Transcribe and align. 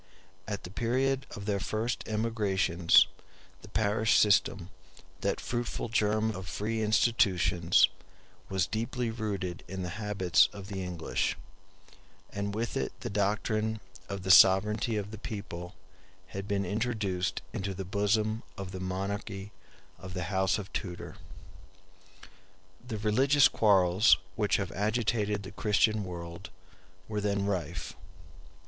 At 0.47 0.63
the 0.63 0.71
period 0.71 1.27
of 1.29 1.45
their 1.45 1.59
first 1.59 2.03
emigrations 2.09 3.05
the 3.61 3.67
parish 3.67 4.17
system, 4.17 4.71
that 5.19 5.39
fruitful 5.39 5.89
germ 5.89 6.31
of 6.31 6.47
free 6.47 6.81
institutions, 6.81 7.87
was 8.49 8.65
deeply 8.65 9.11
rooted 9.11 9.63
in 9.67 9.83
the 9.83 9.99
habits 10.01 10.49
of 10.51 10.69
the 10.69 10.81
English; 10.83 11.37
and 12.31 12.55
with 12.55 12.75
it 12.75 12.99
the 13.01 13.11
doctrine 13.11 13.79
of 14.09 14.23
the 14.23 14.31
sovereignty 14.31 14.95
of 14.97 15.11
the 15.11 15.19
people 15.19 15.75
had 16.29 16.47
been 16.47 16.65
introduced 16.65 17.43
into 17.53 17.75
the 17.75 17.85
bosom 17.85 18.41
of 18.57 18.71
the 18.71 18.79
monarchy 18.79 19.51
of 19.99 20.15
the 20.15 20.23
House 20.33 20.57
of 20.57 20.73
Tudor. 20.73 21.17
The 22.87 22.97
religious 22.97 23.47
quarrels 23.47 24.17
which 24.35 24.57
have 24.57 24.71
agitated 24.71 25.43
the 25.43 25.51
Christian 25.51 26.03
world 26.03 26.49
were 27.07 27.21
then 27.21 27.45
rife. 27.45 27.93